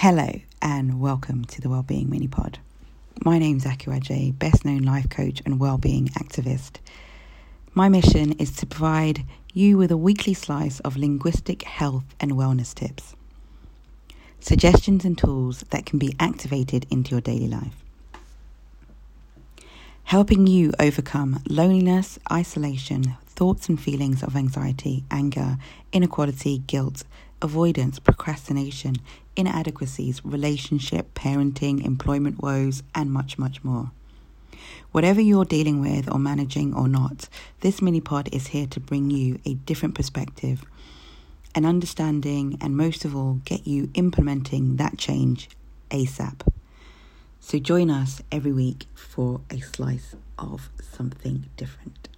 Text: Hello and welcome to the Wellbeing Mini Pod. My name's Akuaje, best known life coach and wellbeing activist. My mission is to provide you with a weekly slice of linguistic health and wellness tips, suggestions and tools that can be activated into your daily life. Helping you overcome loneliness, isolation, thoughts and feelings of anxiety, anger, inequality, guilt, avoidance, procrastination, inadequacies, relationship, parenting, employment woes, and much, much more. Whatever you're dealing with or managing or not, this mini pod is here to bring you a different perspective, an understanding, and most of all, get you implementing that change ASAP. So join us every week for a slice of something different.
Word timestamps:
Hello 0.00 0.28
and 0.60 1.00
welcome 1.00 1.46
to 1.46 1.62
the 1.62 1.70
Wellbeing 1.70 2.10
Mini 2.10 2.28
Pod. 2.28 2.58
My 3.24 3.38
name's 3.38 3.64
Akuaje, 3.64 4.38
best 4.38 4.62
known 4.62 4.82
life 4.82 5.08
coach 5.08 5.40
and 5.46 5.58
wellbeing 5.58 6.08
activist. 6.08 6.80
My 7.72 7.88
mission 7.88 8.32
is 8.32 8.54
to 8.56 8.66
provide 8.66 9.24
you 9.54 9.78
with 9.78 9.90
a 9.90 9.96
weekly 9.96 10.34
slice 10.34 10.80
of 10.80 10.98
linguistic 10.98 11.62
health 11.62 12.04
and 12.20 12.32
wellness 12.32 12.74
tips, 12.74 13.16
suggestions 14.38 15.06
and 15.06 15.16
tools 15.16 15.64
that 15.70 15.86
can 15.86 15.98
be 15.98 16.14
activated 16.20 16.86
into 16.90 17.12
your 17.12 17.22
daily 17.22 17.48
life. 17.48 17.82
Helping 20.04 20.46
you 20.46 20.74
overcome 20.78 21.42
loneliness, 21.48 22.18
isolation, 22.30 23.16
thoughts 23.24 23.70
and 23.70 23.80
feelings 23.80 24.22
of 24.22 24.36
anxiety, 24.36 25.04
anger, 25.10 25.56
inequality, 25.90 26.58
guilt, 26.58 27.02
avoidance, 27.42 27.98
procrastination, 27.98 28.96
inadequacies, 29.36 30.24
relationship, 30.24 31.14
parenting, 31.14 31.84
employment 31.84 32.42
woes, 32.42 32.82
and 32.94 33.10
much, 33.10 33.38
much 33.38 33.62
more. 33.62 33.90
Whatever 34.92 35.20
you're 35.20 35.44
dealing 35.44 35.80
with 35.80 36.10
or 36.10 36.18
managing 36.18 36.74
or 36.74 36.88
not, 36.88 37.28
this 37.60 37.82
mini 37.82 38.00
pod 38.00 38.28
is 38.32 38.48
here 38.48 38.66
to 38.68 38.80
bring 38.80 39.10
you 39.10 39.38
a 39.44 39.54
different 39.54 39.94
perspective, 39.94 40.64
an 41.54 41.66
understanding, 41.66 42.56
and 42.60 42.76
most 42.76 43.04
of 43.04 43.14
all, 43.14 43.40
get 43.44 43.66
you 43.66 43.90
implementing 43.94 44.76
that 44.76 44.96
change 44.96 45.48
ASAP. 45.90 46.40
So 47.40 47.58
join 47.58 47.90
us 47.90 48.22
every 48.32 48.52
week 48.52 48.86
for 48.94 49.40
a 49.50 49.60
slice 49.60 50.16
of 50.38 50.70
something 50.80 51.46
different. 51.56 52.08